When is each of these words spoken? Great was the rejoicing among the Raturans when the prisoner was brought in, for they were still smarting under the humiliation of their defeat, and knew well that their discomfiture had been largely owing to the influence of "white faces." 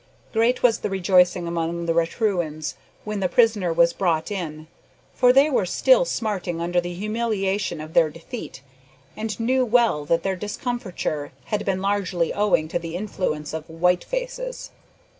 Great 0.33 0.63
was 0.63 0.79
the 0.79 0.89
rejoicing 0.89 1.45
among 1.47 1.85
the 1.85 1.93
Raturans 1.93 2.73
when 3.03 3.19
the 3.19 3.29
prisoner 3.29 3.71
was 3.71 3.93
brought 3.93 4.31
in, 4.31 4.65
for 5.13 5.31
they 5.31 5.47
were 5.47 5.63
still 5.67 6.05
smarting 6.05 6.59
under 6.59 6.81
the 6.81 6.95
humiliation 6.95 7.79
of 7.79 7.93
their 7.93 8.09
defeat, 8.09 8.63
and 9.15 9.39
knew 9.39 9.63
well 9.63 10.03
that 10.05 10.23
their 10.23 10.35
discomfiture 10.35 11.31
had 11.45 11.63
been 11.65 11.83
largely 11.83 12.33
owing 12.33 12.67
to 12.69 12.79
the 12.79 12.95
influence 12.95 13.53
of 13.53 13.69
"white 13.69 14.03
faces." 14.03 14.71